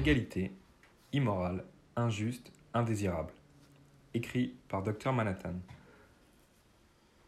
L'égalité, 0.00 0.50
immorale, 1.12 1.62
injuste, 1.94 2.52
indésirable. 2.72 3.34
Écrit 4.14 4.54
par 4.66 4.82
Dr 4.82 5.12
Manhattan. 5.12 5.52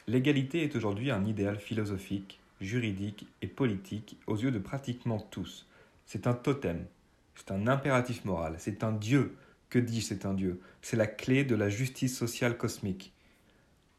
L'égalité 0.06 0.62
est 0.62 0.74
aujourd'hui 0.74 1.10
un 1.10 1.22
idéal 1.26 1.58
philosophique, 1.58 2.40
juridique 2.62 3.26
et 3.42 3.46
politique 3.46 4.16
aux 4.26 4.38
yeux 4.38 4.50
de 4.50 4.58
pratiquement 4.58 5.20
tous. 5.20 5.68
C'est 6.06 6.26
un 6.26 6.32
totem, 6.32 6.86
c'est 7.34 7.50
un 7.50 7.66
impératif 7.66 8.24
moral, 8.24 8.54
c'est 8.56 8.82
un 8.84 8.92
dieu. 8.92 9.36
Que 9.68 9.78
dis-je, 9.78 10.06
c'est 10.06 10.24
un 10.24 10.32
dieu? 10.32 10.58
C'est 10.80 10.96
la 10.96 11.06
clé 11.06 11.44
de 11.44 11.54
la 11.54 11.68
justice 11.68 12.16
sociale 12.16 12.56
cosmique. 12.56 13.12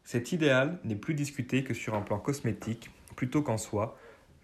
Cet 0.04 0.32
idéal 0.32 0.80
n'est 0.84 0.96
plus 0.96 1.14
discuté 1.14 1.64
que 1.64 1.76
sur 1.76 1.94
un 1.94 2.02
plan 2.02 2.18
cosmétique 2.18 2.90
plutôt 3.16 3.44
qu'en 3.44 3.60
soi, 3.60 3.96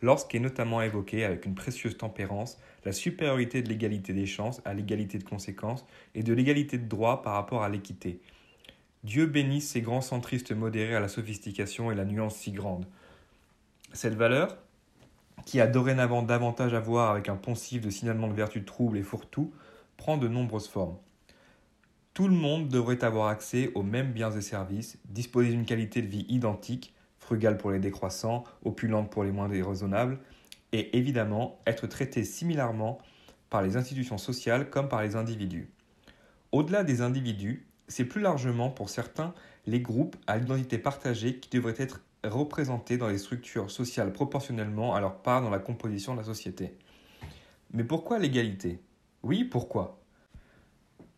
lorsqu'est 0.01 0.39
notamment 0.39 0.81
évoqué 0.81 1.23
avec 1.23 1.45
une 1.45 1.55
précieuse 1.55 1.97
tempérance 1.97 2.57
la 2.85 2.91
supériorité 2.91 3.61
de 3.61 3.69
l'égalité 3.69 4.13
des 4.13 4.25
chances 4.25 4.61
à 4.65 4.73
l'égalité 4.73 5.17
de 5.17 5.23
conséquences 5.23 5.85
et 6.15 6.23
de 6.23 6.33
l'égalité 6.33 6.77
de 6.77 6.87
droit 6.87 7.21
par 7.21 7.33
rapport 7.33 7.63
à 7.63 7.69
l'équité. 7.69 8.21
Dieu 9.03 9.25
bénisse 9.25 9.69
ces 9.69 9.81
grands 9.81 10.01
centristes 10.01 10.51
modérés 10.51 10.95
à 10.95 10.99
la 10.99 11.07
sophistication 11.07 11.91
et 11.91 11.95
la 11.95 12.05
nuance 12.05 12.35
si 12.35 12.51
grande. 12.51 12.85
Cette 13.93 14.15
valeur, 14.15 14.57
qui 15.45 15.61
a 15.61 15.67
dorénavant 15.67 16.21
davantage 16.21 16.73
à 16.73 16.79
voir 16.79 17.11
avec 17.11 17.29
un 17.29 17.35
poncif 17.35 17.81
de 17.81 17.89
signalement 17.89 18.27
de 18.27 18.33
vertu 18.33 18.63
trouble 18.63 18.97
et 18.97 19.03
fourre-tout, 19.03 19.53
prend 19.97 20.17
de 20.17 20.27
nombreuses 20.27 20.67
formes. 20.67 20.97
Tout 22.13 22.27
le 22.27 22.35
monde 22.35 22.67
devrait 22.67 23.03
avoir 23.03 23.29
accès 23.29 23.71
aux 23.75 23.83
mêmes 23.83 24.11
biens 24.11 24.31
et 24.31 24.41
services, 24.41 24.97
disposer 25.05 25.51
d'une 25.51 25.65
qualité 25.65 26.01
de 26.01 26.07
vie 26.07 26.25
identique, 26.27 26.93
frugale 27.29 27.57
pour 27.57 27.69
les 27.69 27.77
décroissants, 27.77 28.43
opulente 28.65 29.11
pour 29.11 29.23
les 29.23 29.31
moins 29.31 29.47
déraisonnables, 29.47 30.17
et 30.71 30.97
évidemment 30.97 31.59
être 31.67 31.85
traité 31.85 32.23
similairement 32.23 32.97
par 33.51 33.61
les 33.61 33.77
institutions 33.77 34.17
sociales 34.17 34.71
comme 34.71 34.89
par 34.89 35.03
les 35.03 35.15
individus. 35.15 35.69
Au-delà 36.51 36.83
des 36.83 37.01
individus, 37.01 37.67
c'est 37.87 38.05
plus 38.05 38.19
largement 38.19 38.71
pour 38.71 38.89
certains 38.89 39.35
les 39.67 39.79
groupes 39.79 40.15
à 40.25 40.37
l'identité 40.37 40.79
partagée 40.79 41.35
qui 41.35 41.51
devraient 41.55 41.75
être 41.77 42.01
représentés 42.23 42.97
dans 42.97 43.09
les 43.09 43.19
structures 43.19 43.69
sociales 43.69 44.11
proportionnellement 44.11 44.95
à 44.95 44.99
leur 44.99 45.21
part 45.21 45.43
dans 45.43 45.51
la 45.51 45.59
composition 45.59 46.13
de 46.13 46.21
la 46.21 46.25
société. 46.25 46.73
Mais 47.73 47.83
pourquoi 47.83 48.17
l'égalité? 48.17 48.79
Oui, 49.21 49.43
pourquoi? 49.43 49.99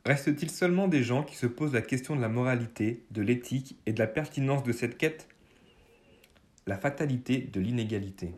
Reste-t-il 0.05 0.51
seulement 0.51 0.89
des 0.89 1.03
gens 1.03 1.23
qui 1.23 1.37
se 1.37 1.47
posent 1.47 1.73
la 1.73 1.81
question 1.81 2.17
de 2.17 2.21
la 2.21 2.27
moralité, 2.27 3.05
de 3.11 3.21
l'éthique 3.21 3.77
et 3.85 3.93
de 3.93 3.99
la 3.99 4.07
pertinence 4.07 4.63
de 4.63 4.73
cette 4.73 4.97
quête? 4.97 5.29
La 6.67 6.77
fatalité 6.77 7.39
de 7.39 7.59
l'inégalité. 7.59 8.35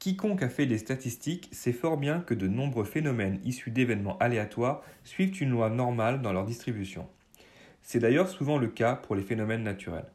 Quiconque 0.00 0.42
a 0.42 0.48
fait 0.48 0.66
des 0.66 0.78
statistiques 0.78 1.48
sait 1.52 1.72
fort 1.72 1.98
bien 1.98 2.18
que 2.18 2.34
de 2.34 2.48
nombreux 2.48 2.84
phénomènes 2.84 3.38
issus 3.44 3.70
d'événements 3.70 4.18
aléatoires 4.18 4.82
suivent 5.04 5.40
une 5.40 5.50
loi 5.50 5.70
normale 5.70 6.20
dans 6.20 6.32
leur 6.32 6.44
distribution. 6.44 7.06
C'est 7.84 8.00
d'ailleurs 8.00 8.28
souvent 8.28 8.58
le 8.58 8.66
cas 8.66 8.96
pour 8.96 9.14
les 9.14 9.22
phénomènes 9.22 9.62
naturels. 9.62 10.10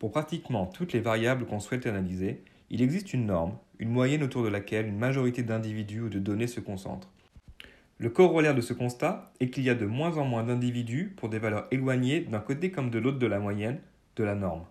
Pour 0.00 0.10
pratiquement 0.10 0.66
toutes 0.66 0.92
les 0.92 1.00
variables 1.00 1.46
qu'on 1.46 1.60
souhaite 1.60 1.86
analyser, 1.86 2.42
il 2.70 2.82
existe 2.82 3.12
une 3.12 3.26
norme, 3.26 3.56
une 3.78 3.90
moyenne 3.90 4.24
autour 4.24 4.42
de 4.42 4.48
laquelle 4.48 4.88
une 4.88 4.98
majorité 4.98 5.44
d'individus 5.44 6.00
ou 6.00 6.08
de 6.08 6.18
données 6.18 6.48
se 6.48 6.58
concentre. 6.58 7.08
Le 7.98 8.10
corollaire 8.10 8.56
de 8.56 8.60
ce 8.60 8.72
constat 8.72 9.32
est 9.38 9.50
qu'il 9.50 9.62
y 9.62 9.70
a 9.70 9.76
de 9.76 9.86
moins 9.86 10.18
en 10.18 10.24
moins 10.24 10.42
d'individus 10.42 11.14
pour 11.16 11.28
des 11.28 11.38
valeurs 11.38 11.68
éloignées 11.70 12.18
d'un 12.18 12.40
côté 12.40 12.72
comme 12.72 12.90
de 12.90 12.98
l'autre 12.98 13.20
de 13.20 13.28
la 13.28 13.38
moyenne, 13.38 13.78
de 14.16 14.24
la 14.24 14.34
norme. 14.34 14.64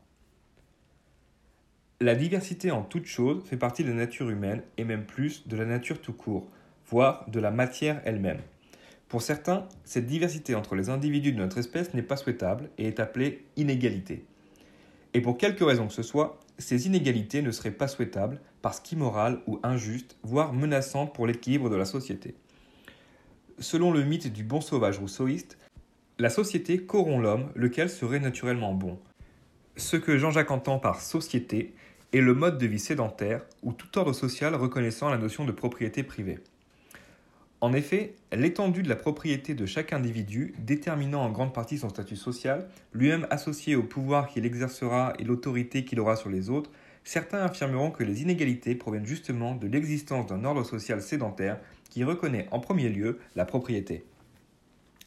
La 2.02 2.16
diversité 2.16 2.72
en 2.72 2.81
toute 2.81 3.06
chose 3.06 3.44
fait 3.46 3.58
partie 3.58 3.84
de 3.84 3.90
la 3.90 3.94
nature 3.94 4.31
humaine 4.31 4.64
et 4.78 4.84
même 4.84 5.06
plus 5.06 5.48
de 5.48 5.56
la 5.56 5.66
nature 5.66 6.02
tout 6.02 6.14
court, 6.14 6.48
voire 6.88 7.30
de 7.30 7.40
la 7.40 7.52
matière 7.52 8.02
elle-même. 8.06 8.40
Pour 9.08 9.22
certains, 9.22 9.68
cette 9.84 10.08
diversité 10.08 10.56
entre 10.56 10.74
les 10.74 10.90
individus 10.90 11.31
de 11.31 11.38
notre 11.38 11.59
espèce 11.59 11.94
n'est 11.94 12.02
pas 12.02 12.18
souhaitable 12.18 12.72
et 12.80 12.88
est 12.88 13.00
appelée 13.00 13.46
inégalité. 13.56 14.25
Et 15.14 15.22
pour 15.22 15.38
quelque 15.38 15.64
raison 15.64 15.86
que 15.86 15.94
ce 15.94 16.02
soit, 16.02 16.40
ces 16.58 16.88
inégalités 16.88 17.44
ne 17.44 17.52
seraient 17.52 17.70
pas 17.70 17.88
souhaitables 17.88 18.42
parce 18.64 18.80
qu'immorales 18.80 19.40
ou 19.46 19.59
injustes, 19.62 20.18
voire 20.24 20.54
menaçantes 20.54 21.14
pour 21.14 21.28
l'équilibre 21.28 21.70
de 21.70 21.75
la 21.75 21.86
société. 21.86 22.34
Selon 23.59 23.92
le 23.92 24.04
mythe 24.04 24.34
du 24.34 24.44
bon 24.44 24.59
sauvage 24.59 24.98
rousseauiste, 24.98 25.59
la 26.18 26.31
société 26.31 26.80
corrompt 26.80 27.22
l'homme, 27.22 27.52
lequel 27.54 27.92
serait 27.92 28.20
naturellement 28.20 28.74
bon. 28.74 28.98
Ce 29.78 29.98
que 29.98 30.18
Jean-Jacques 30.18 30.50
entend 30.50 30.80
par 30.80 31.00
société 31.00 31.75
et 32.14 32.22
le 32.22 32.34
mode 32.34 32.58
de 32.58 32.66
vie 32.66 32.80
sédentaire 32.80 33.42
ou 33.64 33.74
tout 33.74 33.98
ordre 33.98 34.14
social 34.14 34.56
reconnaissant 34.56 35.10
la 35.10 35.18
notion 35.18 35.46
de 35.46 35.52
propriété 35.52 36.04
privée. 36.04 36.40
En 37.62 37.74
effet, 37.74 38.16
l'étendue 38.34 38.82
de 38.82 38.90
la 38.90 38.96
propriété 38.96 39.54
de 39.54 39.68
chaque 39.68 39.94
individu, 39.94 40.56
déterminant 40.58 41.22
en 41.22 41.30
grande 41.30 41.54
partie 41.54 41.78
son 41.78 41.90
statut 41.90 42.16
social, 42.16 42.68
lui-même 42.92 43.28
associé 43.30 43.76
au 43.76 43.84
pouvoir 43.84 44.28
qu'il 44.28 44.48
exercera 44.48 45.14
et 45.20 45.24
l'autorité 45.24 45.86
qu'il 45.86 46.00
aura 46.00 46.16
sur 46.16 46.32
les 46.32 46.50
autres, 46.50 46.72
certains 47.04 47.44
affirmeront 47.44 47.92
que 47.92 48.04
les 48.04 48.24
inégalités 48.24 48.74
proviennent 48.74 49.06
justement 49.06 49.54
de 49.54 49.68
l'existence 49.68 50.26
d'un 50.26 50.44
ordre 50.44 50.64
social 50.64 51.04
sédentaire 51.04 51.60
qui 51.92 52.04
reconnaît 52.04 52.48
en 52.50 52.60
premier 52.60 52.90
lieu 52.90 53.20
la 53.36 53.46
propriété. 53.46 54.06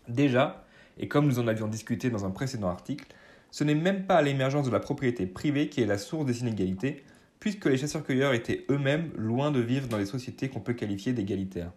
Déjà, 0.06 0.64
et 0.98 1.08
comme 1.08 1.26
nous 1.26 1.40
en 1.40 1.48
avions 1.48 1.66
discuté 1.66 2.08
dans 2.08 2.24
un 2.24 2.30
précédent 2.30 2.68
article, 2.68 3.06
ce 3.54 3.62
n'est 3.62 3.76
même 3.76 4.04
pas 4.04 4.20
l'émergence 4.20 4.66
de 4.66 4.72
la 4.72 4.80
propriété 4.80 5.26
privée 5.26 5.68
qui 5.68 5.80
est 5.80 5.86
la 5.86 5.96
source 5.96 6.26
des 6.26 6.40
inégalités, 6.40 7.04
puisque 7.38 7.66
les 7.66 7.76
chasseurs-cueilleurs 7.76 8.34
étaient 8.34 8.64
eux-mêmes 8.68 9.12
loin 9.16 9.52
de 9.52 9.60
vivre 9.60 9.86
dans 9.86 9.96
les 9.96 10.06
sociétés 10.06 10.48
qu'on 10.48 10.58
peut 10.58 10.72
qualifier 10.72 11.12
d'égalitaires. 11.12 11.70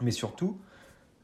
Mais 0.00 0.12
surtout, 0.12 0.60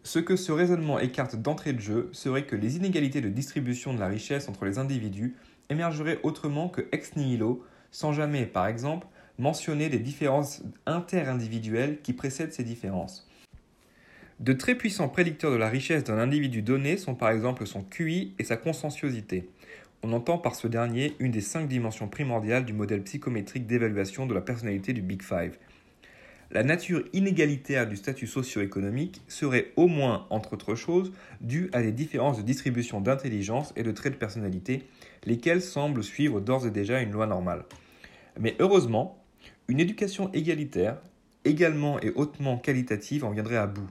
ce 0.03 0.19
que 0.19 0.35
ce 0.35 0.51
raisonnement 0.51 0.99
écarte 0.99 1.37
d'entrée 1.37 1.73
de 1.73 1.79
jeu 1.79 2.09
serait 2.11 2.47
que 2.47 2.57
les 2.57 2.79
inégalités 2.79 3.21
de 3.21 3.29
distribution 3.29 3.95
de 3.95 4.01
la 4.01 4.09
richesse 4.09 4.49
entre 4.49 4.65
les 4.65 4.79
individus 4.79 5.37
émergeraient 5.71 6.19
autrement 6.25 6.69
que 6.69 6.89
ex 6.91 7.15
nihilo, 7.15 7.65
sans 7.93 8.13
jamais, 8.13 8.45
par 8.45 8.67
exemple, 8.67 9.07
mentionner 9.39 9.89
les 9.89 10.01
différences 10.01 10.65
interindividuelles 10.85 12.01
qui 12.03 12.13
précèdent 12.13 12.53
ces 12.53 12.65
différences. 12.65 13.28
De 14.41 14.53
très 14.53 14.77
puissants 14.77 15.09
prédicteurs 15.09 15.51
de 15.51 15.57
la 15.57 15.69
richesse 15.69 16.05
d'un 16.05 16.19
individu 16.19 16.63
donné 16.63 16.97
sont 16.97 17.17
par 17.17 17.31
exemple 17.31 17.67
son 17.67 17.83
QI 17.83 18.35
et 18.39 18.45
sa 18.45 18.57
conscienciosité. 18.57 19.49
On 20.05 20.13
entend 20.13 20.39
par 20.39 20.55
ce 20.55 20.69
dernier 20.69 21.17
une 21.19 21.33
des 21.33 21.41
cinq 21.41 21.67
dimensions 21.67 22.07
primordiales 22.07 22.65
du 22.65 22.73
modèle 22.73 23.03
psychométrique 23.03 23.67
d'évaluation 23.67 24.27
de 24.27 24.35
la 24.35 24.41
personnalité 24.41 24.93
du 24.93 25.03
Big 25.03 25.23
Five. 25.23 25.59
La 26.53 26.63
nature 26.63 27.03
inégalitaire 27.13 27.89
du 27.89 27.97
statut 27.97 28.29
socio-économique 28.29 29.23
serait 29.27 29.73
au 29.75 29.89
moins, 29.89 30.29
entre 30.31 30.53
autres 30.53 30.77
choses, 30.77 31.13
due 31.41 31.69
à 31.73 31.83
des 31.83 31.91
différences 31.91 32.39
de 32.39 32.43
distribution 32.43 33.01
d'intelligence 33.01 33.73
et 33.75 33.83
de 33.83 33.91
traits 33.91 34.13
de 34.13 34.19
personnalité, 34.19 34.85
lesquels 35.27 35.63
semblent 35.63 36.05
suivre 36.05 36.41
d'ores 36.41 36.65
et 36.65 36.71
déjà 36.71 37.01
une 37.01 37.11
loi 37.11 37.27
normale. 37.27 37.65
Mais 38.39 38.55
heureusement, 38.61 39.21
une 39.67 39.81
éducation 39.81 40.31
égalitaire, 40.33 41.03
également 41.45 42.01
et 42.01 42.13
hautement 42.15 42.57
qualitative, 42.57 43.25
en 43.25 43.31
viendrait 43.31 43.57
à 43.57 43.67
bout. 43.67 43.91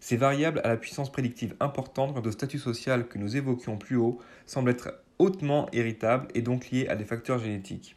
Ces 0.00 0.16
variables 0.16 0.60
à 0.64 0.68
la 0.68 0.76
puissance 0.76 1.10
prédictive 1.10 1.56
importante 1.60 2.16
au 2.24 2.30
statut 2.30 2.58
social 2.58 3.08
que 3.08 3.18
nous 3.18 3.36
évoquions 3.36 3.76
plus 3.76 3.96
haut 3.96 4.20
semblent 4.46 4.70
être 4.70 4.94
hautement 5.18 5.68
héritables 5.72 6.28
et 6.34 6.42
donc 6.42 6.70
liées 6.70 6.88
à 6.88 6.96
des 6.96 7.04
facteurs 7.04 7.38
génétiques. 7.38 7.96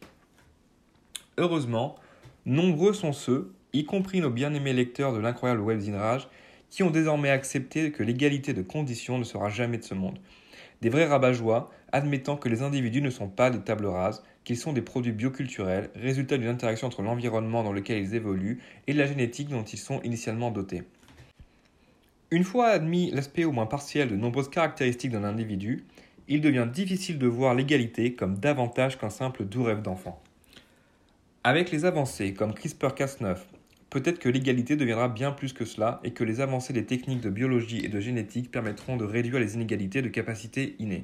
Heureusement, 1.38 1.96
nombreux 2.46 2.94
sont 2.94 3.14
ceux, 3.14 3.54
y 3.74 3.86
compris 3.86 4.20
nos 4.20 4.32
bien-aimés 4.32 4.74
lecteurs 4.74 5.14
de 5.14 5.20
l'incroyable 5.20 5.62
Wells 5.62 6.28
qui 6.70 6.84
ont 6.84 6.90
désormais 6.90 7.30
accepté 7.30 7.92
que 7.92 8.02
l'égalité 8.02 8.54
de 8.54 8.62
conditions 8.62 9.18
ne 9.18 9.24
sera 9.24 9.50
jamais 9.50 9.78
de 9.78 9.84
ce 9.84 9.94
monde. 9.94 10.18
Des 10.82 10.90
vrais 10.90 11.06
rabat 11.06 11.34
admettant 11.92 12.38
que 12.38 12.50
les 12.50 12.64
individus 12.64 13.02
ne 13.02 13.10
sont 13.10 13.28
pas 13.28 13.52
des 13.52 13.60
tables 13.60 13.86
rases, 13.86 14.24
qu'ils 14.44 14.58
sont 14.58 14.74
des 14.74 14.82
produits 14.82 15.12
bioculturels, 15.12 15.92
résultat 15.96 16.38
d'une 16.38 16.48
interaction 16.48 16.88
entre 16.88 17.04
l'environnement 17.04 17.64
dans 17.64 17.74
lequel 17.74 18.02
ils 18.02 18.16
évoluent 18.16 18.62
et 18.88 18.94
la 18.94 19.06
génétique 19.06 19.50
dont 19.50 19.64
ils 19.64 19.78
sont 19.78 20.02
initialement 20.02 20.50
dotés. 20.50 20.84
Une 22.34 22.46
fois 22.46 22.68
admis 22.68 23.12
l'aspect 23.12 23.44
au 23.44 23.52
moins 23.52 23.66
partiel 23.66 24.08
de 24.08 24.16
nombreuses 24.16 24.50
caractéristiques 24.50 25.12
d'un 25.12 25.26
individu, 25.26 25.84
il 26.30 26.40
devient 26.40 26.68
difficile 26.72 27.20
de 27.20 27.28
voir 27.28 27.54
l'égalité 27.54 28.14
comme 28.14 28.38
davantage 28.38 28.98
qu'un 28.98 29.10
simple 29.10 29.44
doux 29.44 29.64
rêve 29.64 29.82
d'enfant. 29.82 30.24
Avec 31.44 31.72
les 31.72 31.84
avancées 31.84 32.34
comme 32.34 32.54
CRISPR-Cas9, 32.54 33.36
peut-être 33.90 34.20
que 34.20 34.30
l'égalité 34.30 34.78
deviendra 34.78 35.10
bien 35.10 35.34
plus 35.34 35.52
que 35.52 35.66
cela 35.66 36.00
et 36.06 36.12
que 36.12 36.24
les 36.24 36.40
avancées 36.40 36.72
des 36.72 36.86
techniques 36.86 37.20
de 37.20 37.30
biologie 37.30 37.84
et 37.84 37.90
de 37.90 38.00
génétique 38.00 38.50
permettront 38.50 38.96
de 38.96 39.04
réduire 39.04 39.42
les 39.42 39.56
inégalités 39.56 40.02
de 40.02 40.08
capacité 40.08 40.78
innées. 40.80 41.04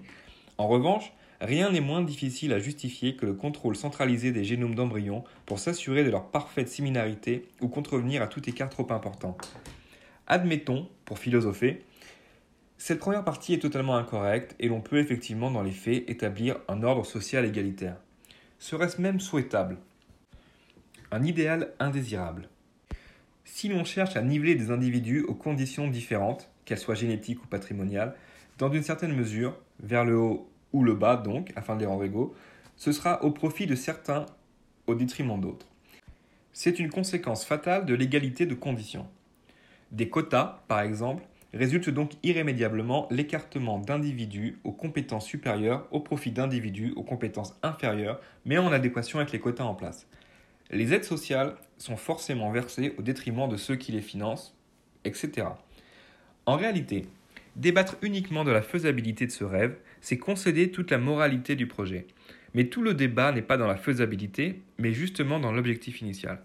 En 0.58 0.70
revanche, 0.70 1.12
rien 1.42 1.72
n'est 1.72 1.82
moins 1.82 2.04
difficile 2.04 2.54
à 2.54 2.60
justifier 2.60 3.18
que 3.18 3.26
le 3.26 3.34
contrôle 3.34 3.76
centralisé 3.76 4.32
des 4.32 4.46
génomes 4.46 4.76
d'embryons 4.76 5.26
pour 5.46 5.60
s'assurer 5.60 6.06
de 6.06 6.10
leur 6.10 6.32
parfaite 6.32 6.70
similarité 6.70 7.50
ou 7.60 7.68
contrevenir 7.68 8.22
à 8.22 8.28
tout 8.28 8.50
écart 8.50 8.70
trop 8.70 8.88
important. 8.94 9.36
Admettons, 10.28 10.90
pour 11.06 11.20
philosopher, 11.20 11.86
cette 12.78 13.00
première 13.00 13.24
partie 13.24 13.54
est 13.54 13.60
totalement 13.60 13.96
incorrecte 13.96 14.56
et 14.60 14.68
l'on 14.68 14.82
peut 14.82 15.00
effectivement 15.00 15.50
dans 15.50 15.64
les 15.64 15.72
faits 15.72 16.04
établir 16.10 16.58
un 16.68 16.84
ordre 16.84 17.06
social 17.06 17.46
égalitaire. 17.46 17.96
Serait-ce 18.60 19.02
même 19.02 19.22
souhaitable? 19.22 19.78
Un 21.12 21.24
idéal 21.24 21.74
indésirable 21.80 22.50
Si 23.46 23.70
l'on 23.70 23.86
cherche 23.86 24.18
à 24.18 24.22
niveler 24.22 24.56
des 24.56 24.70
individus 24.70 25.22
aux 25.22 25.34
conditions 25.34 25.88
différentes, 25.88 26.50
qu'elles 26.66 26.78
soient 26.78 26.94
génétiques 26.94 27.44
ou 27.44 27.48
patrimoniales, 27.48 28.14
dans 28.58 28.70
une 28.70 28.84
certaine 28.84 29.16
mesure, 29.16 29.58
vers 29.80 30.04
le 30.04 30.18
haut 30.18 30.50
ou 30.74 30.84
le 30.84 30.94
bas 30.94 31.16
donc, 31.16 31.54
afin 31.56 31.76
de 31.76 31.80
les 31.80 31.86
rendre 31.86 32.04
égaux, 32.04 32.36
ce 32.76 32.92
sera 32.92 33.24
au 33.24 33.32
profit 33.32 33.66
de 33.66 33.76
certains 33.76 34.26
au 34.88 34.96
détriment 34.96 35.40
d'autres. 35.40 35.68
C'est 36.52 36.80
une 36.80 36.90
conséquence 36.90 37.46
fatale 37.46 37.86
de 37.86 37.94
l'égalité 37.94 38.46
de 38.46 38.56
conditions. 38.56 39.08
Des 39.92 40.10
quotas, 40.10 40.64
par 40.68 40.82
exemple, 40.82 41.24
résulte 41.54 41.90
donc 41.90 42.12
irrémédiablement 42.24 43.08
l'écartement 43.10 43.80
d'individus 43.80 44.60
aux 44.64 44.72
compétences 44.72 45.26
supérieures 45.26 45.88
au 45.92 46.00
profit 46.00 46.32
d'individus 46.32 46.94
aux 46.96 47.04
compétences 47.04 47.58
inférieures, 47.64 48.20
mais 48.46 48.58
en 48.58 48.72
adéquation 48.72 49.20
avec 49.20 49.32
les 49.32 49.40
quotas 49.40 49.64
en 49.64 49.76
place. 49.76 50.08
Les 50.72 50.94
aides 50.94 51.06
sociales 51.06 51.56
sont 51.78 51.96
forcément 51.96 52.52
versées 52.52 52.94
au 52.98 53.02
détriment 53.02 53.48
de 53.48 53.56
ceux 53.56 53.76
qui 53.76 53.94
les 53.94 54.02
financent, 54.02 54.56
etc. 55.06 55.48
En 56.46 56.58
réalité, 56.58 57.06
débattre 57.56 57.96
uniquement 58.02 58.44
de 58.44 58.52
la 58.52 58.62
faisabilité 58.62 59.26
de 59.26 59.32
ce 59.32 59.46
rêve, 59.46 59.78
c'est 60.02 60.18
concéder 60.18 60.72
toute 60.72 60.92
la 60.92 60.98
moralité 60.98 61.56
du 61.56 61.68
projet. 61.68 62.08
Mais 62.54 62.66
tout 62.66 62.82
le 62.82 62.94
débat 62.94 63.32
n'est 63.32 63.42
pas 63.42 63.58
dans 63.58 63.68
la 63.68 63.78
faisabilité, 63.78 64.62
mais 64.78 64.92
justement 64.92 65.40
dans 65.40 65.52
l'objectif 65.52 66.02
initial. 66.02 66.42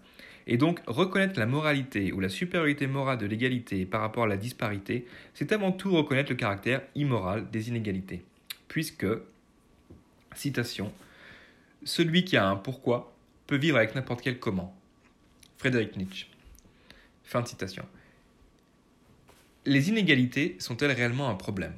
Et 0.47 0.57
donc, 0.57 0.81
reconnaître 0.87 1.39
la 1.39 1.45
moralité 1.45 2.11
ou 2.11 2.19
la 2.19 2.29
supériorité 2.29 2.87
morale 2.87 3.17
de 3.17 3.25
l'égalité 3.25 3.85
par 3.85 4.01
rapport 4.01 4.23
à 4.23 4.27
la 4.27 4.37
disparité, 4.37 5.05
c'est 5.33 5.51
avant 5.51 5.71
tout 5.71 5.91
reconnaître 5.93 6.31
le 6.31 6.35
caractère 6.35 6.81
immoral 6.95 7.49
des 7.51 7.69
inégalités. 7.69 8.23
Puisque, 8.67 9.07
citation, 10.35 10.91
celui 11.83 12.25
qui 12.25 12.37
a 12.37 12.47
un 12.47 12.55
pourquoi 12.55 13.15
peut 13.47 13.57
vivre 13.57 13.77
avec 13.77 13.95
n'importe 13.95 14.21
quel 14.21 14.39
comment. 14.39 14.75
Frédéric 15.57 15.95
Nietzsche. 15.95 16.27
Fin 17.23 17.41
de 17.41 17.47
citation. 17.47 17.85
Les 19.65 19.89
inégalités 19.89 20.57
sont-elles 20.59 20.91
réellement 20.91 21.29
un 21.29 21.35
problème? 21.35 21.73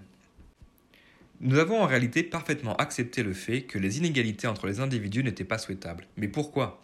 Nous 1.42 1.60
avons 1.60 1.82
en 1.82 1.86
réalité 1.86 2.24
parfaitement 2.24 2.76
accepté 2.78 3.22
le 3.22 3.34
fait 3.34 3.64
que 3.64 3.78
les 3.78 3.98
inégalités 4.00 4.48
entre 4.48 4.68
les 4.68 4.80
individus 4.80 5.24
n'étaient 5.24 5.44
pas 5.44 5.58
souhaitables. 5.58 6.08
Mais 6.18 6.28
pourquoi? 6.28 6.82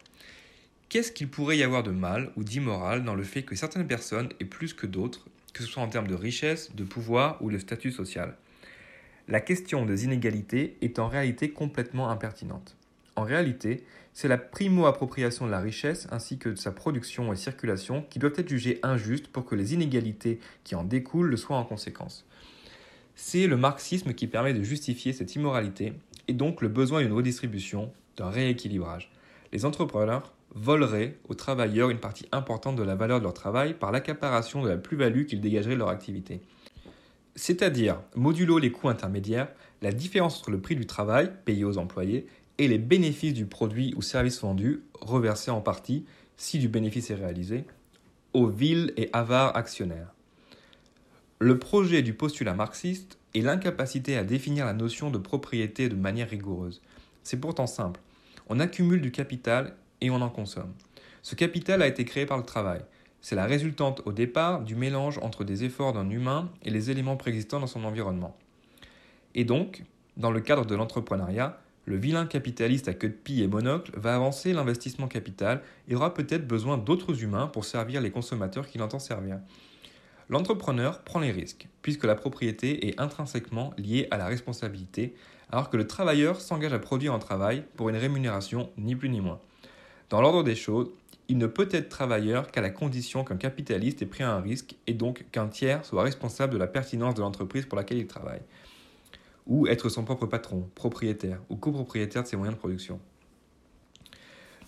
Qu'est-ce 0.91 1.13
qu'il 1.13 1.29
pourrait 1.29 1.57
y 1.57 1.63
avoir 1.63 1.83
de 1.83 1.91
mal 1.91 2.33
ou 2.35 2.43
d'immoral 2.43 3.05
dans 3.05 3.15
le 3.15 3.23
fait 3.23 3.43
que 3.43 3.55
certaines 3.55 3.87
personnes 3.87 4.27
aient 4.41 4.45
plus 4.45 4.73
que 4.73 4.85
d'autres, 4.85 5.25
que 5.53 5.63
ce 5.63 5.69
soit 5.69 5.81
en 5.81 5.87
termes 5.87 6.09
de 6.09 6.15
richesse, 6.15 6.75
de 6.75 6.83
pouvoir 6.83 7.41
ou 7.41 7.49
de 7.49 7.57
statut 7.57 7.93
social? 7.93 8.35
La 9.29 9.39
question 9.39 9.85
des 9.85 10.03
inégalités 10.03 10.75
est 10.81 10.99
en 10.99 11.07
réalité 11.07 11.51
complètement 11.51 12.09
impertinente. 12.09 12.75
En 13.15 13.23
réalité, 13.23 13.85
c'est 14.11 14.27
la 14.27 14.37
primo-appropriation 14.37 15.45
de 15.45 15.51
la 15.51 15.61
richesse 15.61 16.09
ainsi 16.11 16.37
que 16.37 16.49
de 16.49 16.55
sa 16.55 16.73
production 16.73 17.31
et 17.31 17.37
circulation 17.37 18.05
qui 18.09 18.19
doivent 18.19 18.33
être 18.35 18.49
jugées 18.49 18.79
injustes 18.83 19.29
pour 19.29 19.45
que 19.45 19.55
les 19.55 19.73
inégalités 19.73 20.41
qui 20.65 20.75
en 20.75 20.83
découlent 20.83 21.29
le 21.29 21.37
soient 21.37 21.55
en 21.55 21.63
conséquence. 21.63 22.25
C'est 23.15 23.47
le 23.47 23.55
marxisme 23.55 24.13
qui 24.13 24.27
permet 24.27 24.53
de 24.53 24.61
justifier 24.61 25.13
cette 25.13 25.35
immoralité 25.35 25.93
et 26.27 26.33
donc 26.33 26.61
le 26.61 26.67
besoin 26.67 27.01
d'une 27.01 27.13
redistribution, 27.13 27.93
d'un 28.17 28.29
rééquilibrage. 28.29 29.09
Les 29.53 29.63
entrepreneurs 29.63 30.33
voleraient 30.53 31.17
aux 31.29 31.33
travailleurs 31.33 31.89
une 31.89 31.99
partie 31.99 32.27
importante 32.31 32.75
de 32.75 32.83
la 32.83 32.95
valeur 32.95 33.19
de 33.19 33.23
leur 33.23 33.33
travail 33.33 33.73
par 33.73 33.91
l'accaparation 33.91 34.61
de 34.61 34.69
la 34.69 34.77
plus-value 34.77 35.25
qu'ils 35.25 35.41
dégageraient 35.41 35.75
de 35.75 35.79
leur 35.79 35.89
activité. 35.89 36.41
C'est-à-dire, 37.35 38.01
modulo 38.15 38.57
les 38.57 38.71
coûts 38.71 38.89
intermédiaires, 38.89 39.47
la 39.81 39.91
différence 39.91 40.39
entre 40.39 40.51
le 40.51 40.59
prix 40.59 40.75
du 40.75 40.85
travail 40.85 41.31
payé 41.45 41.63
aux 41.63 41.77
employés 41.77 42.27
et 42.57 42.67
les 42.67 42.77
bénéfices 42.77 43.33
du 43.33 43.45
produit 43.45 43.93
ou 43.95 44.01
service 44.01 44.41
vendu, 44.41 44.83
reversés 44.99 45.51
en 45.51 45.61
partie, 45.61 46.05
si 46.37 46.59
du 46.59 46.67
bénéfice 46.67 47.09
est 47.09 47.15
réalisé, 47.15 47.63
aux 48.33 48.47
villes 48.47 48.93
et 48.97 49.09
avares 49.13 49.55
actionnaires. 49.55 50.13
Le 51.39 51.57
projet 51.57 52.01
du 52.01 52.13
postulat 52.13 52.53
marxiste 52.53 53.17
est 53.33 53.41
l'incapacité 53.41 54.17
à 54.17 54.23
définir 54.23 54.65
la 54.65 54.73
notion 54.73 55.09
de 55.09 55.17
propriété 55.17 55.89
de 55.89 55.95
manière 55.95 56.29
rigoureuse. 56.29 56.81
C'est 57.23 57.39
pourtant 57.39 57.67
simple. 57.67 57.99
On 58.47 58.59
accumule 58.59 59.01
du 59.01 59.11
capital 59.11 59.75
et 60.01 60.09
on 60.09 60.21
en 60.21 60.29
consomme. 60.29 60.73
Ce 61.21 61.35
capital 61.35 61.81
a 61.81 61.87
été 61.87 62.03
créé 62.03 62.25
par 62.25 62.37
le 62.37 62.43
travail. 62.43 62.81
C'est 63.21 63.35
la 63.35 63.45
résultante 63.45 64.01
au 64.05 64.11
départ 64.11 64.61
du 64.61 64.75
mélange 64.75 65.19
entre 65.21 65.43
des 65.43 65.63
efforts 65.63 65.93
d'un 65.93 66.09
humain 66.09 66.49
et 66.63 66.71
les 66.71 66.89
éléments 66.89 67.17
préexistants 67.17 67.59
dans 67.59 67.67
son 67.67 67.83
environnement. 67.83 68.35
Et 69.35 69.45
donc, 69.45 69.83
dans 70.17 70.31
le 70.31 70.41
cadre 70.41 70.65
de 70.65 70.75
l'entrepreneuriat, 70.75 71.59
le 71.85 71.97
vilain 71.97 72.25
capitaliste 72.25 72.87
à 72.87 72.93
queue 72.93 73.09
de 73.09 73.13
pie 73.13 73.41
et 73.41 73.47
monocle 73.47 73.91
va 73.95 74.15
avancer 74.15 74.53
l'investissement 74.53 75.07
capital 75.07 75.61
et 75.87 75.95
aura 75.95 76.13
peut-être 76.13 76.47
besoin 76.47 76.77
d'autres 76.77 77.23
humains 77.23 77.47
pour 77.47 77.65
servir 77.65 78.01
les 78.01 78.11
consommateurs 78.11 78.67
qu'il 78.67 78.81
entend 78.81 78.99
servir. 78.99 79.39
L'entrepreneur 80.29 81.01
prend 81.01 81.19
les 81.19 81.31
risques, 81.31 81.67
puisque 81.81 82.05
la 82.05 82.15
propriété 82.15 82.87
est 82.87 82.99
intrinsèquement 82.99 83.73
liée 83.77 84.07
à 84.11 84.17
la 84.17 84.27
responsabilité, 84.27 85.15
alors 85.51 85.69
que 85.69 85.77
le 85.77 85.87
travailleur 85.87 86.39
s'engage 86.39 86.73
à 86.73 86.79
produire 86.79 87.13
un 87.13 87.19
travail 87.19 87.63
pour 87.75 87.89
une 87.89 87.97
rémunération 87.97 88.69
ni 88.77 88.95
plus 88.95 89.09
ni 89.09 89.19
moins. 89.19 89.41
Dans 90.11 90.19
l'ordre 90.19 90.43
des 90.43 90.55
choses, 90.55 90.91
il 91.29 91.37
ne 91.37 91.47
peut 91.47 91.69
être 91.71 91.87
travailleur 91.87 92.51
qu'à 92.51 92.59
la 92.59 92.69
condition 92.69 93.23
qu'un 93.23 93.37
capitaliste 93.37 94.01
ait 94.01 94.05
pris 94.05 94.23
un 94.23 94.41
risque 94.41 94.75
et 94.85 94.93
donc 94.93 95.23
qu'un 95.31 95.47
tiers 95.47 95.85
soit 95.85 96.03
responsable 96.03 96.51
de 96.51 96.57
la 96.57 96.67
pertinence 96.67 97.15
de 97.15 97.21
l'entreprise 97.21 97.65
pour 97.65 97.77
laquelle 97.77 97.97
il 97.97 98.07
travaille. 98.07 98.41
Ou 99.47 99.67
être 99.67 99.87
son 99.87 100.03
propre 100.03 100.25
patron, 100.25 100.69
propriétaire 100.75 101.39
ou 101.47 101.55
copropriétaire 101.55 102.23
de 102.23 102.27
ses 102.27 102.35
moyens 102.35 102.57
de 102.57 102.59
production. 102.59 102.99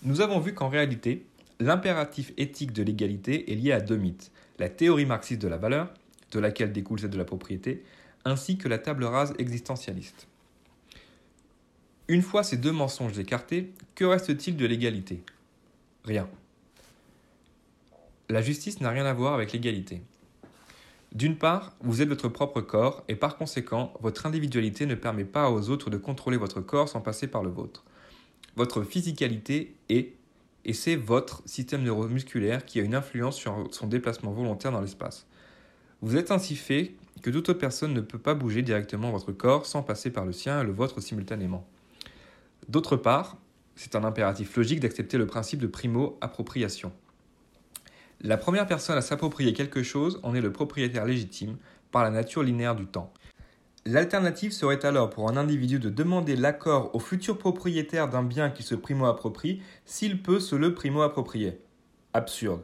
Nous 0.02 0.22
avons 0.22 0.40
vu 0.40 0.54
qu'en 0.54 0.70
réalité, 0.70 1.26
l'impératif 1.60 2.32
éthique 2.38 2.72
de 2.72 2.82
l'égalité 2.82 3.52
est 3.52 3.56
lié 3.56 3.72
à 3.72 3.82
deux 3.82 3.98
mythes, 3.98 4.32
la 4.58 4.70
théorie 4.70 5.04
marxiste 5.04 5.42
de 5.42 5.48
la 5.48 5.58
valeur, 5.58 5.92
de 6.32 6.40
laquelle 6.40 6.72
découle 6.72 7.00
celle 7.00 7.10
de 7.10 7.18
la 7.18 7.26
propriété, 7.26 7.84
ainsi 8.24 8.56
que 8.56 8.66
la 8.66 8.78
table 8.78 9.04
rase 9.04 9.34
existentialiste. 9.38 10.26
Une 12.08 12.22
fois 12.22 12.42
ces 12.42 12.56
deux 12.56 12.72
mensonges 12.72 13.18
écartés, 13.18 13.72
que 13.94 14.06
reste-t-il 14.06 14.56
de 14.56 14.64
l'égalité? 14.64 15.22
Rien. 16.04 16.28
La 18.28 18.42
justice 18.42 18.80
n'a 18.80 18.90
rien 18.90 19.06
à 19.06 19.12
voir 19.12 19.34
avec 19.34 19.52
l'égalité. 19.52 20.02
D'une 21.12 21.38
part, 21.38 21.74
vous 21.80 22.02
êtes 22.02 22.08
votre 22.08 22.28
propre 22.28 22.60
corps 22.60 23.04
et 23.08 23.14
par 23.14 23.36
conséquent, 23.36 23.92
votre 24.00 24.26
individualité 24.26 24.84
ne 24.84 24.96
permet 24.96 25.24
pas 25.24 25.50
aux 25.50 25.70
autres 25.70 25.88
de 25.88 25.96
contrôler 25.96 26.36
votre 26.36 26.60
corps 26.60 26.88
sans 26.88 27.00
passer 27.00 27.28
par 27.28 27.42
le 27.42 27.50
vôtre. 27.50 27.84
Votre 28.56 28.82
physicalité 28.82 29.76
est, 29.88 30.14
et 30.64 30.72
c'est 30.72 30.96
votre 30.96 31.42
système 31.46 31.82
neuromusculaire 31.82 32.66
qui 32.66 32.80
a 32.80 32.82
une 32.82 32.94
influence 32.94 33.36
sur 33.36 33.68
son 33.70 33.86
déplacement 33.86 34.32
volontaire 34.32 34.72
dans 34.72 34.80
l'espace. 34.80 35.26
Vous 36.02 36.16
êtes 36.16 36.30
ainsi 36.30 36.56
fait 36.56 36.94
que 37.22 37.30
toute 37.30 37.48
autre 37.48 37.58
personne 37.58 37.94
ne 37.94 38.00
peut 38.00 38.18
pas 38.18 38.34
bouger 38.34 38.62
directement 38.62 39.10
votre 39.10 39.32
corps 39.32 39.66
sans 39.66 39.82
passer 39.82 40.10
par 40.10 40.26
le 40.26 40.32
sien 40.32 40.60
et 40.60 40.64
le 40.64 40.72
vôtre 40.72 41.00
simultanément. 41.00 41.66
D'autre 42.68 42.96
part, 42.96 43.36
c'est 43.76 43.96
un 43.96 44.04
impératif 44.04 44.56
logique 44.56 44.80
d'accepter 44.80 45.18
le 45.18 45.26
principe 45.26 45.60
de 45.60 45.66
primo-appropriation. 45.66 46.92
La 48.20 48.36
première 48.36 48.66
personne 48.66 48.96
à 48.96 49.02
s'approprier 49.02 49.52
quelque 49.52 49.82
chose 49.82 50.20
en 50.22 50.34
est 50.34 50.40
le 50.40 50.52
propriétaire 50.52 51.04
légitime 51.04 51.56
par 51.90 52.04
la 52.04 52.10
nature 52.10 52.42
linéaire 52.42 52.76
du 52.76 52.86
temps. 52.86 53.12
L'alternative 53.86 54.52
serait 54.52 54.84
alors 54.86 55.10
pour 55.10 55.28
un 55.28 55.36
individu 55.36 55.78
de 55.78 55.90
demander 55.90 56.36
l'accord 56.36 56.94
au 56.94 56.98
futur 56.98 57.36
propriétaire 57.36 58.08
d'un 58.08 58.22
bien 58.22 58.48
qui 58.48 58.62
se 58.62 58.74
primo-approprie 58.74 59.60
s'il 59.84 60.22
peut 60.22 60.40
se 60.40 60.56
le 60.56 60.72
primo-approprier. 60.72 61.58
Absurde. 62.14 62.62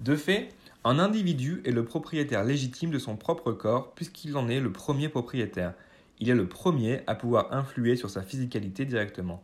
De 0.00 0.16
fait, 0.16 0.48
un 0.84 0.98
individu 0.98 1.60
est 1.66 1.70
le 1.70 1.84
propriétaire 1.84 2.44
légitime 2.44 2.90
de 2.90 2.98
son 2.98 3.16
propre 3.16 3.52
corps 3.52 3.92
puisqu'il 3.94 4.36
en 4.38 4.48
est 4.48 4.60
le 4.60 4.72
premier 4.72 5.10
propriétaire. 5.10 5.74
Il 6.18 6.30
est 6.30 6.34
le 6.34 6.48
premier 6.48 7.02
à 7.06 7.14
pouvoir 7.14 7.52
influer 7.52 7.96
sur 7.96 8.08
sa 8.08 8.22
physicalité 8.22 8.86
directement. 8.86 9.42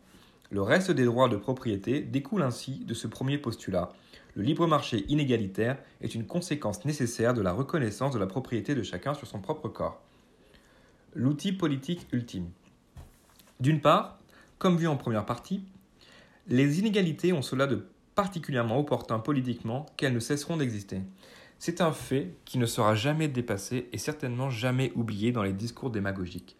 Le 0.54 0.62
reste 0.62 0.92
des 0.92 1.04
droits 1.04 1.28
de 1.28 1.36
propriété 1.36 2.00
découle 2.00 2.42
ainsi 2.42 2.84
de 2.84 2.94
ce 2.94 3.08
premier 3.08 3.38
postulat. 3.38 3.90
Le 4.36 4.44
libre 4.44 4.68
marché 4.68 5.04
inégalitaire 5.08 5.78
est 6.00 6.14
une 6.14 6.26
conséquence 6.26 6.84
nécessaire 6.84 7.34
de 7.34 7.42
la 7.42 7.50
reconnaissance 7.50 8.14
de 8.14 8.20
la 8.20 8.28
propriété 8.28 8.76
de 8.76 8.84
chacun 8.84 9.14
sur 9.14 9.26
son 9.26 9.40
propre 9.40 9.66
corps. 9.66 10.00
L'outil 11.12 11.50
politique 11.50 12.06
ultime. 12.12 12.50
D'une 13.58 13.80
part, 13.80 14.20
comme 14.58 14.76
vu 14.76 14.86
en 14.86 14.96
première 14.96 15.26
partie, 15.26 15.64
les 16.46 16.78
inégalités 16.78 17.32
ont 17.32 17.42
cela 17.42 17.66
de 17.66 17.88
particulièrement 18.14 18.78
opportun 18.78 19.18
politiquement 19.18 19.86
qu'elles 19.96 20.14
ne 20.14 20.20
cesseront 20.20 20.56
d'exister. 20.56 21.00
C'est 21.58 21.80
un 21.80 21.90
fait 21.90 22.32
qui 22.44 22.58
ne 22.58 22.66
sera 22.66 22.94
jamais 22.94 23.26
dépassé 23.26 23.88
et 23.92 23.98
certainement 23.98 24.50
jamais 24.50 24.92
oublié 24.94 25.32
dans 25.32 25.42
les 25.42 25.52
discours 25.52 25.90
démagogiques. 25.90 26.54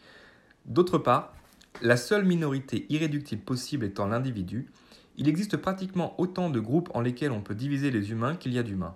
D'autre 0.67 0.99
part, 0.99 1.33
la 1.83 1.97
seule 1.97 2.25
minorité 2.25 2.87
irréductible 2.89 3.43
possible 3.43 3.85
étant 3.85 4.07
l'individu, 4.07 4.71
il 5.17 5.29
existe 5.29 5.57
pratiquement 5.57 6.19
autant 6.21 6.51
de 6.51 6.61
groupes 6.61 6.91
en 6.95 7.01
lesquels 7.01 7.33
on 7.33 7.41
peut 7.41 7.55
diviser 7.55 7.91
les 7.91 8.11
humains 8.11 8.37
qu'il 8.37 8.53
y 8.53 8.59
a 8.59 8.63
d'humains. 8.63 8.95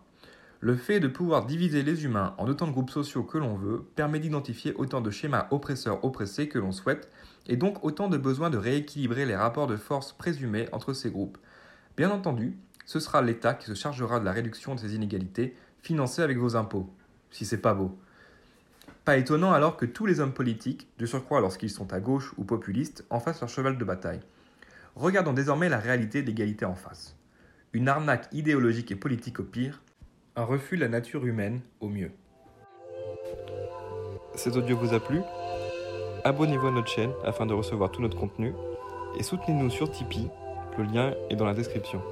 Le 0.60 0.74
fait 0.74 0.98
de 0.98 1.06
pouvoir 1.06 1.46
diviser 1.46 1.82
les 1.82 2.04
humains 2.04 2.34
en 2.38 2.48
autant 2.48 2.66
de 2.66 2.72
groupes 2.72 2.90
sociaux 2.90 3.22
que 3.22 3.38
l'on 3.38 3.54
veut 3.54 3.84
permet 3.94 4.18
d'identifier 4.18 4.74
autant 4.74 5.00
de 5.00 5.10
schémas 5.10 5.46
oppresseurs-oppressés 5.50 6.48
que 6.48 6.58
l'on 6.58 6.72
souhaite, 6.72 7.10
et 7.46 7.56
donc 7.56 7.84
autant 7.84 8.08
de 8.08 8.16
besoins 8.16 8.50
de 8.50 8.58
rééquilibrer 8.58 9.24
les 9.24 9.36
rapports 9.36 9.68
de 9.68 9.76
force 9.76 10.12
présumés 10.12 10.68
entre 10.72 10.92
ces 10.92 11.10
groupes. 11.10 11.38
Bien 11.96 12.10
entendu, 12.10 12.56
ce 12.86 13.00
sera 13.00 13.22
l'État 13.22 13.54
qui 13.54 13.66
se 13.66 13.74
chargera 13.74 14.18
de 14.18 14.24
la 14.24 14.32
réduction 14.32 14.74
de 14.74 14.80
ces 14.80 14.94
inégalités, 14.94 15.54
financées 15.82 16.22
avec 16.22 16.38
vos 16.38 16.56
impôts. 16.56 16.92
Si 17.30 17.44
c'est 17.44 17.58
pas 17.58 17.74
beau. 17.74 17.98
Pas 19.08 19.16
étonnant 19.16 19.54
alors 19.54 19.78
que 19.78 19.86
tous 19.86 20.04
les 20.04 20.20
hommes 20.20 20.34
politiques, 20.34 20.86
de 20.98 21.06
surcroît 21.06 21.40
lorsqu'ils 21.40 21.70
sont 21.70 21.94
à 21.94 21.98
gauche 21.98 22.34
ou 22.36 22.44
populistes, 22.44 23.06
en 23.08 23.20
fassent 23.20 23.40
leur 23.40 23.48
cheval 23.48 23.78
de 23.78 23.84
bataille. 23.86 24.20
Regardons 24.96 25.32
désormais 25.32 25.70
la 25.70 25.78
réalité 25.78 26.20
de 26.20 26.26
l'égalité 26.26 26.66
en 26.66 26.74
face. 26.74 27.16
Une 27.72 27.88
arnaque 27.88 28.28
idéologique 28.32 28.90
et 28.90 28.96
politique 28.96 29.40
au 29.40 29.44
pire, 29.44 29.80
un 30.36 30.44
refus 30.44 30.76
de 30.76 30.82
la 30.82 30.88
nature 30.88 31.24
humaine 31.24 31.62
au 31.80 31.88
mieux. 31.88 32.10
Cet 34.34 34.56
audio 34.56 34.76
vous 34.76 34.92
a 34.92 35.00
plu? 35.00 35.20
Abonnez-vous 36.24 36.66
à 36.66 36.72
notre 36.72 36.88
chaîne 36.88 37.12
afin 37.24 37.46
de 37.46 37.54
recevoir 37.54 37.90
tout 37.90 38.02
notre 38.02 38.18
contenu 38.18 38.52
et 39.18 39.22
soutenez-nous 39.22 39.70
sur 39.70 39.90
Tipeee, 39.90 40.28
le 40.76 40.84
lien 40.84 41.14
est 41.30 41.36
dans 41.36 41.46
la 41.46 41.54
description. 41.54 42.02